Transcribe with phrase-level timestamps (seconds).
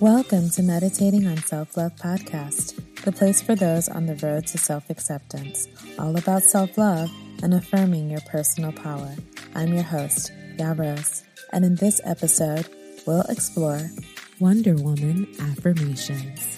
[0.00, 4.56] Welcome to Meditating on Self Love Podcast, the place for those on the road to
[4.56, 5.66] self acceptance,
[5.98, 7.10] all about self love
[7.42, 9.16] and affirming your personal power.
[9.56, 12.68] I'm your host, Ya Rose, and in this episode,
[13.08, 13.90] we'll explore
[14.38, 16.57] Wonder Woman affirmations.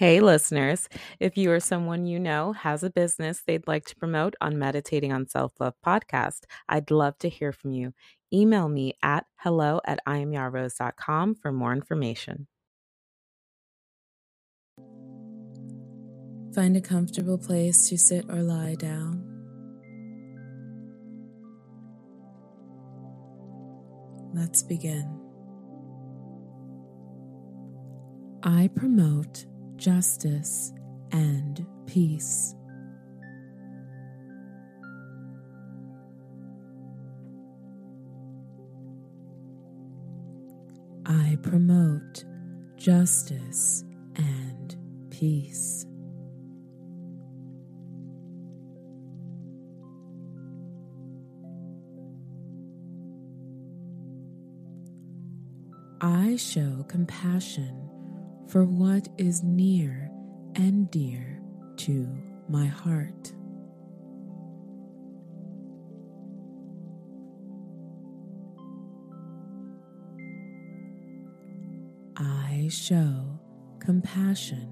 [0.00, 0.88] Hey, listeners.
[1.18, 5.12] If you or someone you know has a business they'd like to promote on Meditating
[5.12, 7.92] on Self Love podcast, I'd love to hear from you.
[8.32, 12.46] Email me at hello at iamyarose.com for more information.
[16.54, 19.22] Find a comfortable place to sit or lie down.
[24.32, 25.20] Let's begin.
[28.42, 29.44] I promote
[29.80, 30.72] justice,
[31.10, 32.54] and peace.
[41.06, 42.24] I promote
[42.76, 43.82] justice
[44.16, 44.76] and
[45.10, 45.86] peace.
[56.02, 57.89] I show compassion
[58.50, 60.10] for what is near
[60.56, 61.40] and dear
[61.76, 62.08] to
[62.48, 63.32] my heart.
[72.16, 73.38] I show
[73.78, 74.68] compassion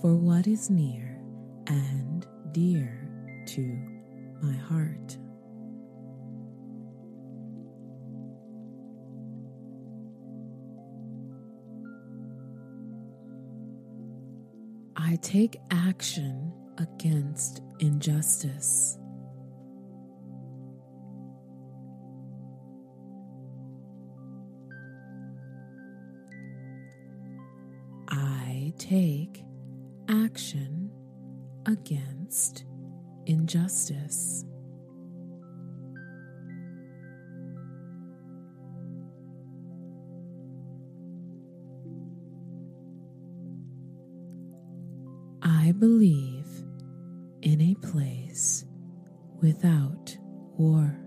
[0.00, 1.20] for what is near
[1.66, 3.08] and dear
[3.46, 3.62] to
[4.40, 5.16] my heart.
[15.22, 18.98] Take action against injustice.
[28.08, 29.44] I take
[30.08, 30.90] action
[31.66, 32.64] against
[33.26, 34.44] injustice.
[45.82, 46.46] Believe
[47.42, 48.64] in a place
[49.40, 50.16] without
[50.56, 51.01] war.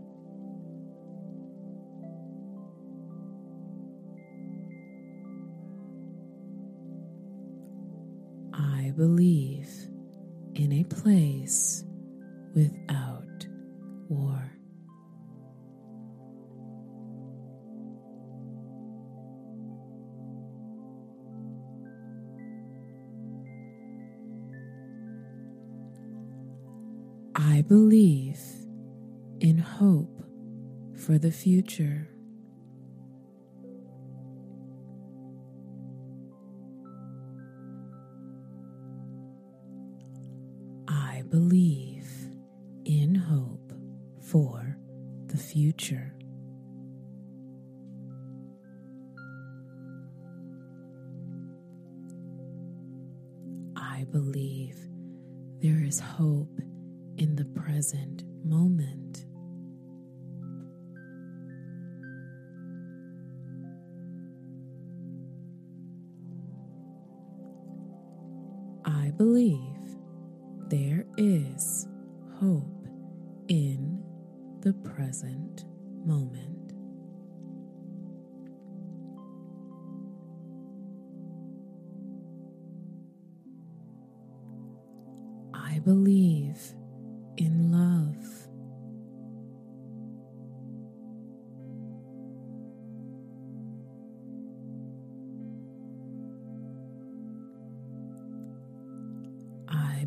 [27.67, 28.39] Believe
[29.39, 30.23] in hope
[30.95, 32.14] for the future.
[57.85, 59.25] Present moment.
[68.85, 69.74] I believe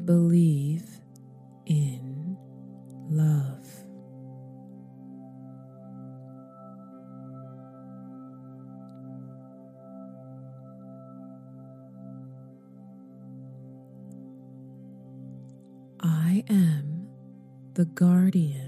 [0.09, 0.89] believe
[1.67, 2.35] in
[3.11, 3.69] love.
[16.01, 17.07] I am
[17.75, 18.68] the guardian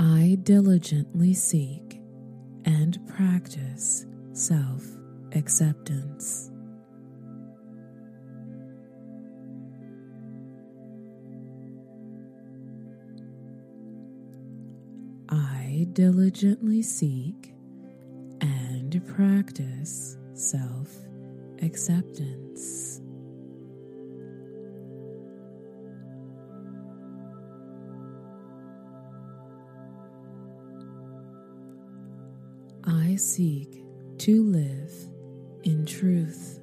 [0.00, 2.00] I diligently seek
[2.64, 4.84] and practice self
[5.32, 6.52] acceptance.
[15.30, 17.52] I diligently seek
[18.40, 20.94] and practice self
[21.60, 23.00] acceptance.
[32.90, 33.84] I seek
[34.18, 34.92] to live
[35.62, 36.58] in truth.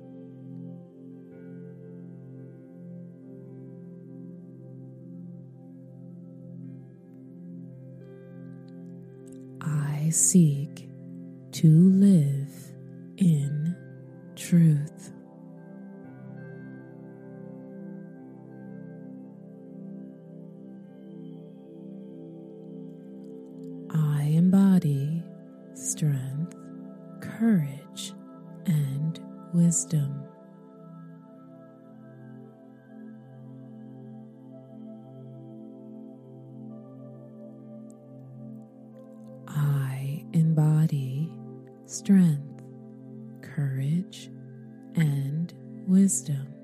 [9.62, 10.90] I seek
[11.52, 12.72] to live
[13.18, 13.76] in
[14.36, 14.95] truth.
[40.36, 41.32] Embody
[41.86, 42.62] strength,
[43.42, 44.30] courage,
[44.96, 45.54] and
[45.88, 46.55] wisdom.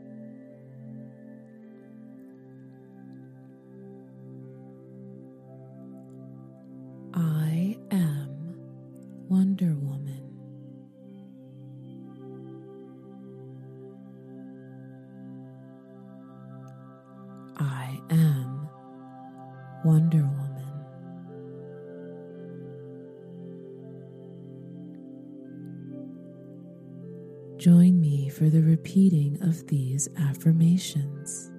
[30.01, 31.51] These affirmations.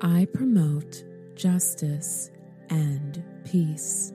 [0.00, 1.04] I promote
[1.34, 2.30] justice
[2.70, 4.12] and peace.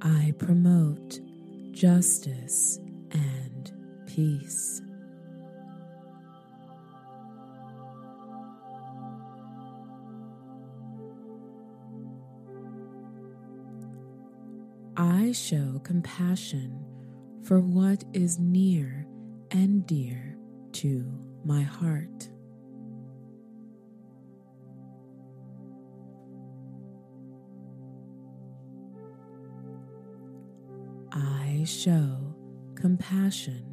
[0.00, 1.20] I promote
[1.72, 2.80] justice
[3.12, 3.72] and
[4.06, 4.82] peace.
[15.32, 16.84] I show compassion
[17.42, 19.06] for what is near
[19.50, 20.36] and dear
[20.72, 21.10] to
[21.42, 22.28] my heart.
[31.12, 32.34] I show
[32.74, 33.64] compassion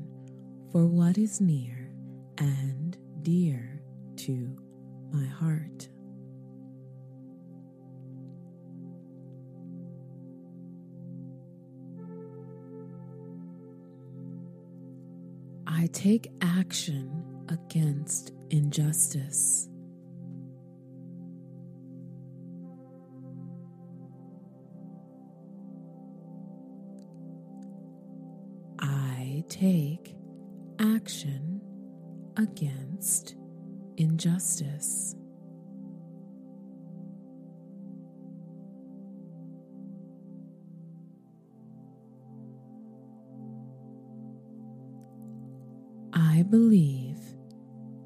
[0.72, 1.92] for what is near
[2.38, 3.82] and dear
[4.16, 4.56] to
[5.12, 5.90] my heart.
[15.82, 19.70] I take action against injustice.
[28.82, 30.18] I take
[30.82, 31.62] action
[32.36, 33.36] against
[33.96, 35.16] injustice.
[46.50, 47.18] Believe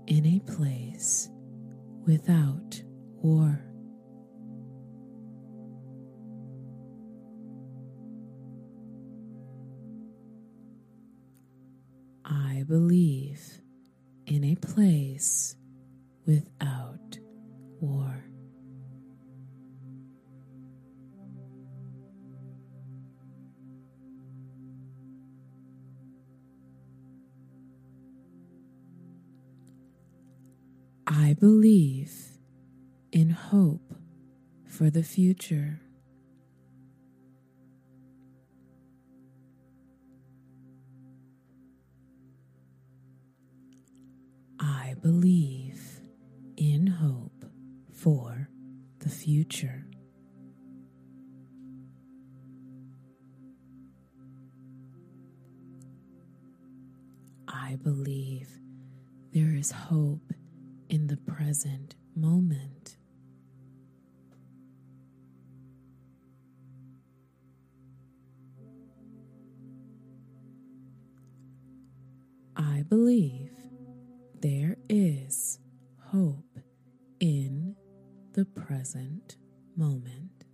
[0.08, 1.30] in a place
[2.06, 2.82] without
[33.34, 33.94] hope
[34.66, 35.82] for the future.
[44.60, 46.00] I believe
[46.58, 47.46] in hope
[47.92, 48.50] for
[49.00, 49.86] the future.
[57.48, 58.50] I believe
[59.34, 60.32] there is hope
[60.90, 62.98] in the present moment.
[72.74, 73.52] I believe
[74.42, 75.60] there is
[76.12, 76.58] hope
[77.20, 77.76] in
[78.34, 79.38] the present
[79.78, 80.46] moment.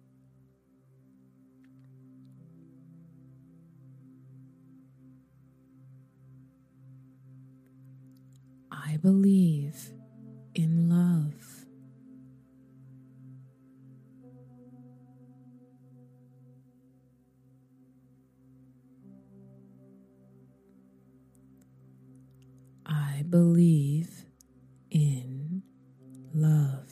[8.70, 9.78] I believe
[10.56, 11.59] in love.
[23.20, 24.24] I believe
[24.92, 25.62] in
[26.34, 26.90] love.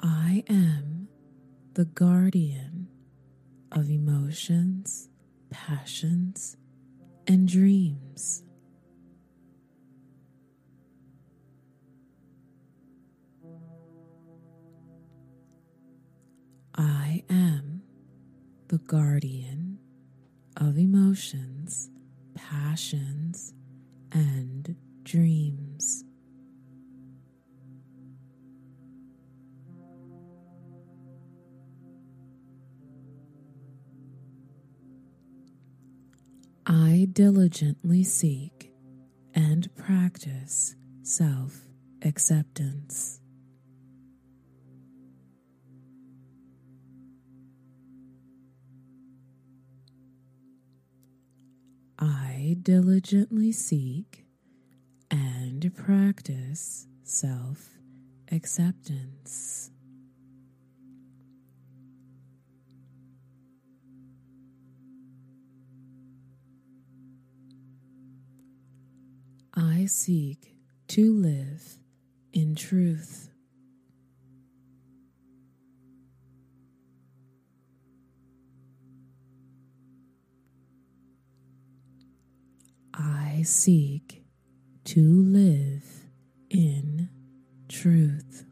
[0.00, 1.06] I am
[1.74, 2.88] the guardian
[3.70, 5.08] of emotions,
[5.50, 6.56] passions,
[7.28, 8.42] and dreams.
[17.14, 17.82] I am
[18.66, 19.78] the guardian
[20.56, 21.88] of emotions,
[22.34, 23.54] passions,
[24.10, 26.02] and dreams.
[36.66, 38.72] I diligently seek
[39.36, 41.60] and practice self
[42.02, 43.20] acceptance.
[52.52, 54.26] Diligently seek
[55.10, 57.70] and practice self
[58.30, 59.70] acceptance.
[69.54, 70.54] I seek
[70.88, 71.78] to live
[72.34, 73.30] in truth.
[82.96, 84.24] I seek
[84.84, 85.84] to live
[86.48, 87.08] in
[87.68, 88.44] truth.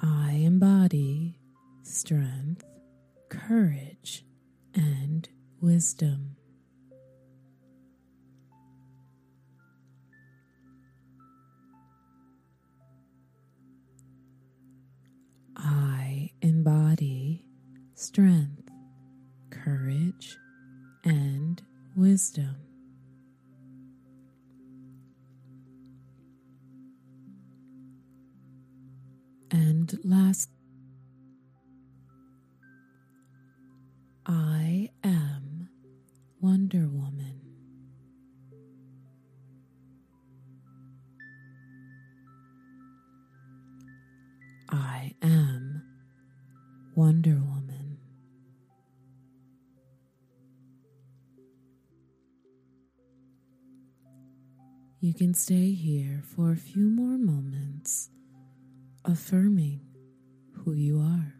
[0.00, 1.38] I embody
[1.84, 2.64] strength,
[3.28, 4.24] courage,
[4.74, 5.28] and
[5.60, 6.36] wisdom.
[15.62, 17.44] I embody
[17.94, 18.70] strength,
[19.50, 20.38] courage,
[21.04, 21.62] and
[21.94, 22.56] wisdom.
[29.50, 30.48] And last,
[34.24, 35.19] I am
[55.20, 58.08] can stay here for a few more moments,
[59.04, 59.78] affirming
[60.54, 61.34] who you are.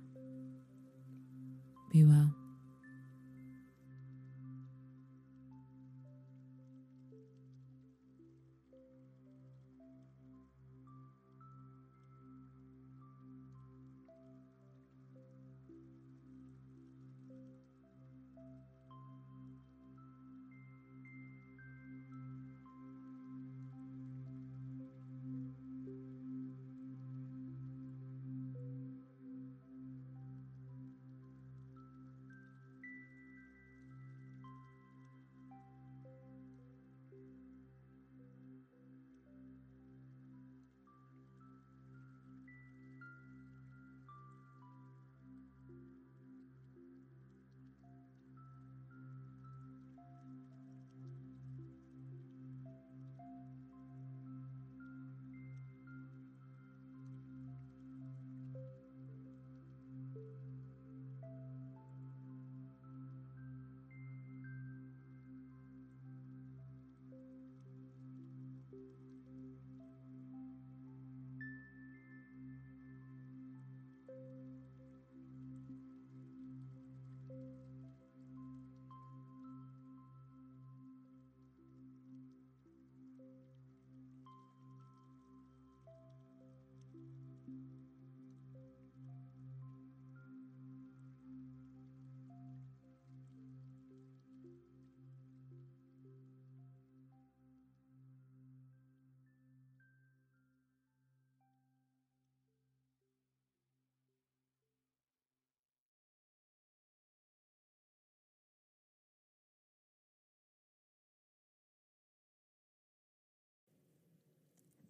[1.90, 2.39] Be well.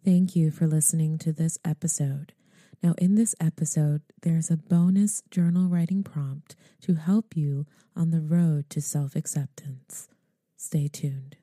[0.03, 2.33] Thank you for listening to this episode.
[2.81, 8.21] Now, in this episode, there's a bonus journal writing prompt to help you on the
[8.21, 10.09] road to self acceptance.
[10.57, 11.37] Stay tuned.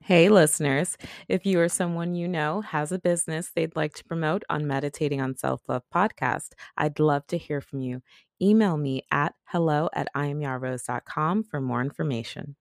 [0.00, 0.96] Hey, listeners.
[1.28, 5.20] If you or someone you know has a business they'd like to promote on Meditating
[5.20, 8.02] on Self Love podcast, I'd love to hear from you.
[8.40, 12.56] Email me at hello at iamyarose.com for more information.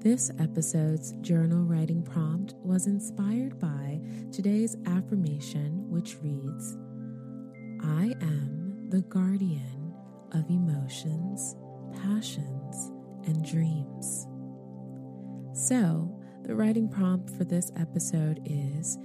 [0.00, 4.00] This episode's journal writing prompt was inspired by
[4.32, 6.78] today's affirmation, which reads
[7.82, 9.94] I am the guardian
[10.32, 11.54] of emotions,
[12.02, 12.90] passions,
[13.26, 14.26] and dreams.
[15.52, 18.96] So, the writing prompt for this episode is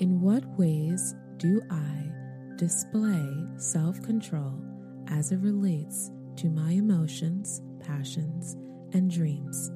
[0.00, 2.10] In what ways do I
[2.56, 4.60] display self control
[5.06, 8.56] as it relates to my emotions, passions,
[8.92, 9.70] and dreams?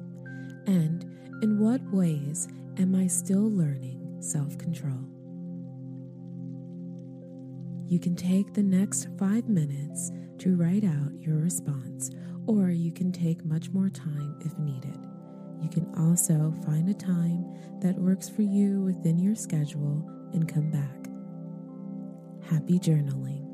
[0.67, 1.03] And
[1.41, 2.47] in what ways
[2.77, 5.05] am I still learning self control?
[7.87, 12.09] You can take the next five minutes to write out your response,
[12.47, 14.97] or you can take much more time if needed.
[15.61, 17.45] You can also find a time
[17.81, 21.09] that works for you within your schedule and come back.
[22.49, 23.44] Happy journaling.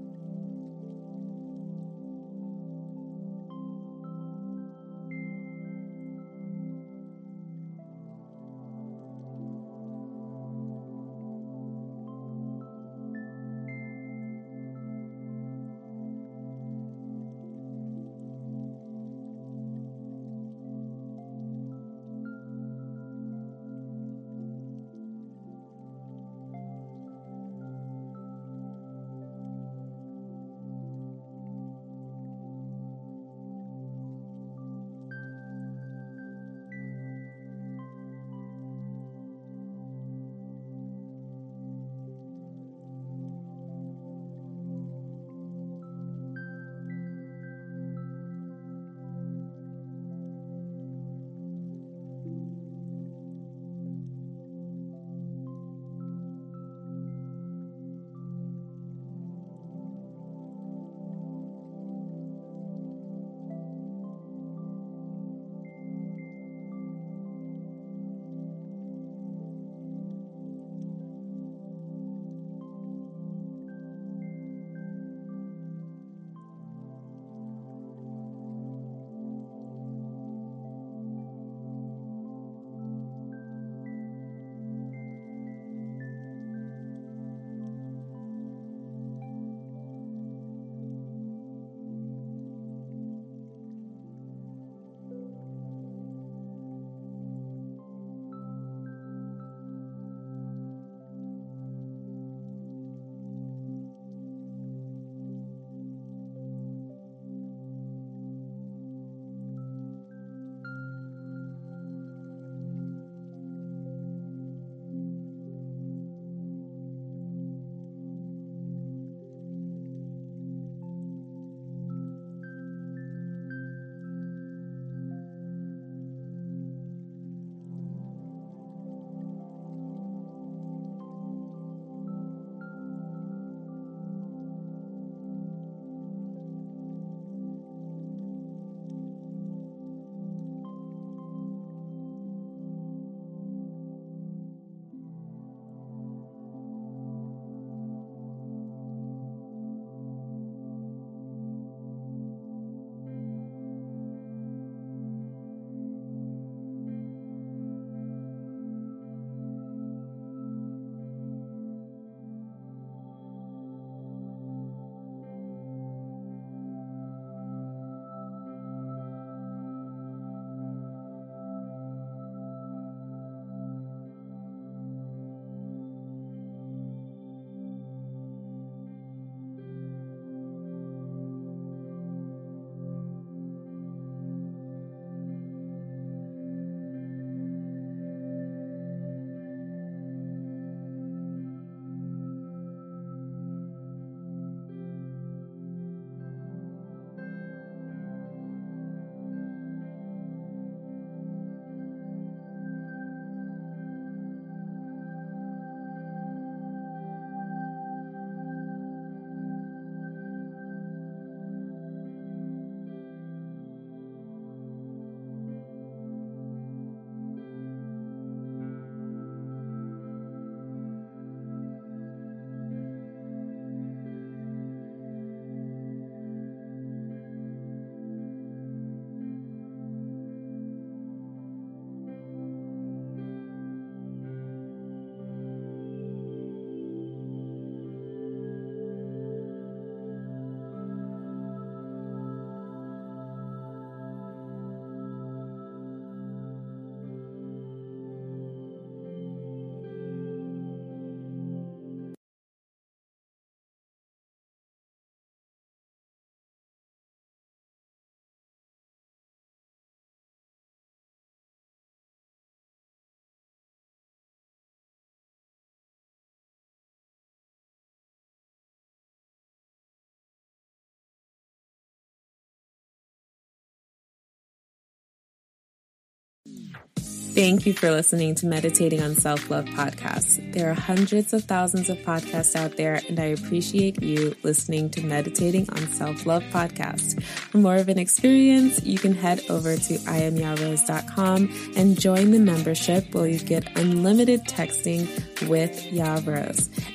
[277.34, 280.52] Thank you for listening to Meditating on Self Love podcast.
[280.52, 285.02] There are hundreds of thousands of podcasts out there, and I appreciate you listening to
[285.02, 287.24] Meditating on Self Love podcast.
[287.24, 293.16] For more of an experience, you can head over to iamyarose.com and join the membership
[293.16, 295.08] where you get unlimited texting
[295.48, 296.20] with Ya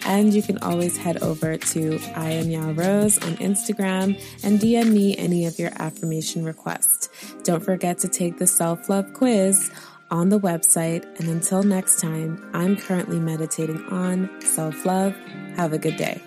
[0.05, 5.47] And you can always head over to I am on Instagram and DM me any
[5.47, 7.09] of your affirmation requests.
[7.43, 9.71] Don't forget to take the self love quiz
[10.11, 11.05] on the website.
[11.19, 15.15] And until next time, I'm currently meditating on self love.
[15.57, 16.23] Have a good day.